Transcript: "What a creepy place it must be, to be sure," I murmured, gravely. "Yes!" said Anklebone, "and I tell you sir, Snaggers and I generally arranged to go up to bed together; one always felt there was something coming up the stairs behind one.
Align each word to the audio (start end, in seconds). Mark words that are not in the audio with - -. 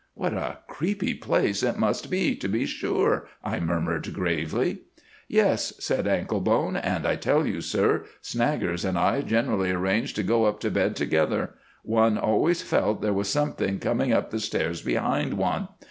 "What 0.15 0.33
a 0.33 0.57
creepy 0.67 1.13
place 1.13 1.61
it 1.61 1.77
must 1.77 2.09
be, 2.09 2.35
to 2.37 2.47
be 2.47 2.65
sure," 2.65 3.27
I 3.43 3.59
murmured, 3.59 4.11
gravely. 4.15 4.79
"Yes!" 5.27 5.73
said 5.79 6.07
Anklebone, 6.07 6.75
"and 6.75 7.05
I 7.05 7.15
tell 7.15 7.45
you 7.45 7.61
sir, 7.61 8.05
Snaggers 8.19 8.83
and 8.83 8.97
I 8.97 9.21
generally 9.21 9.69
arranged 9.69 10.15
to 10.15 10.23
go 10.23 10.45
up 10.45 10.59
to 10.61 10.71
bed 10.71 10.95
together; 10.95 11.51
one 11.83 12.17
always 12.17 12.63
felt 12.63 13.03
there 13.03 13.13
was 13.13 13.29
something 13.29 13.77
coming 13.77 14.11
up 14.11 14.31
the 14.31 14.39
stairs 14.39 14.81
behind 14.81 15.35
one. 15.35 15.67